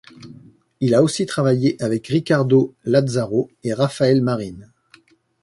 [0.79, 4.71] Il a aussi travaillé avec Ricardo Lázaro et Rafael Marín.